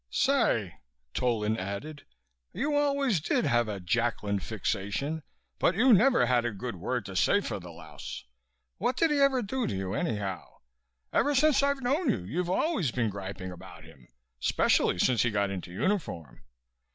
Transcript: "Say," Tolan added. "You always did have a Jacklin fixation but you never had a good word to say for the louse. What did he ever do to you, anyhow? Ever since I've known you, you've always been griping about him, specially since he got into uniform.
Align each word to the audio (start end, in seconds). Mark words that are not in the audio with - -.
"Say," 0.09 0.79
Tolan 1.13 1.57
added. 1.57 2.07
"You 2.53 2.75
always 2.75 3.19
did 3.21 3.45
have 3.45 3.67
a 3.67 3.79
Jacklin 3.79 4.39
fixation 4.39 5.21
but 5.59 5.75
you 5.75 5.93
never 5.93 6.25
had 6.25 6.43
a 6.43 6.51
good 6.51 6.77
word 6.77 7.05
to 7.05 7.15
say 7.15 7.39
for 7.39 7.59
the 7.59 7.69
louse. 7.69 8.25
What 8.79 8.97
did 8.97 9.11
he 9.11 9.19
ever 9.19 9.43
do 9.43 9.67
to 9.67 9.75
you, 9.75 9.93
anyhow? 9.93 10.43
Ever 11.13 11.35
since 11.35 11.61
I've 11.61 11.83
known 11.83 12.09
you, 12.09 12.23
you've 12.23 12.49
always 12.49 12.89
been 12.89 13.11
griping 13.11 13.51
about 13.51 13.83
him, 13.83 14.07
specially 14.39 14.97
since 14.97 15.21
he 15.21 15.29
got 15.29 15.51
into 15.51 15.71
uniform. 15.71 16.41